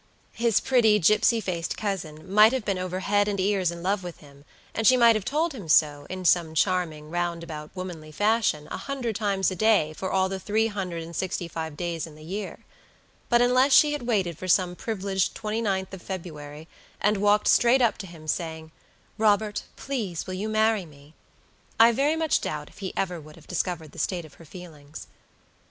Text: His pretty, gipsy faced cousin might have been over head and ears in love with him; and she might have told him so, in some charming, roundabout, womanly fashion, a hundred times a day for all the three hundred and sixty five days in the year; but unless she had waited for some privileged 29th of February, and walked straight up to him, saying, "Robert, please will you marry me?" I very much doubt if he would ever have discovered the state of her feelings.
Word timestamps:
His 0.33 0.59
pretty, 0.59 0.97
gipsy 0.97 1.39
faced 1.39 1.77
cousin 1.77 2.27
might 2.33 2.53
have 2.53 2.65
been 2.65 2.79
over 2.79 3.01
head 3.01 3.27
and 3.27 3.39
ears 3.39 3.69
in 3.69 3.83
love 3.83 4.03
with 4.03 4.17
him; 4.17 4.45
and 4.73 4.87
she 4.87 4.97
might 4.97 5.15
have 5.15 5.23
told 5.25 5.53
him 5.53 5.69
so, 5.69 6.07
in 6.09 6.25
some 6.25 6.55
charming, 6.55 7.11
roundabout, 7.11 7.69
womanly 7.75 8.11
fashion, 8.11 8.67
a 8.71 8.77
hundred 8.77 9.15
times 9.15 9.51
a 9.51 9.55
day 9.55 9.93
for 9.93 10.11
all 10.11 10.27
the 10.27 10.39
three 10.39 10.65
hundred 10.65 11.03
and 11.03 11.15
sixty 11.15 11.47
five 11.47 11.77
days 11.77 12.07
in 12.07 12.15
the 12.15 12.23
year; 12.23 12.65
but 13.29 13.43
unless 13.43 13.73
she 13.73 13.91
had 13.93 14.01
waited 14.07 14.39
for 14.39 14.47
some 14.47 14.75
privileged 14.75 15.35
29th 15.35 15.93
of 15.93 16.01
February, 16.01 16.67
and 16.99 17.17
walked 17.17 17.47
straight 17.47 17.79
up 17.79 17.95
to 17.99 18.07
him, 18.07 18.27
saying, 18.27 18.71
"Robert, 19.19 19.65
please 19.75 20.25
will 20.25 20.33
you 20.33 20.49
marry 20.49 20.83
me?" 20.83 21.13
I 21.79 21.91
very 21.91 22.15
much 22.15 22.41
doubt 22.41 22.69
if 22.69 22.79
he 22.79 22.87
would 22.87 22.93
ever 22.97 23.21
have 23.33 23.45
discovered 23.45 23.91
the 23.91 23.99
state 23.99 24.25
of 24.25 24.33
her 24.41 24.45
feelings. 24.45 25.05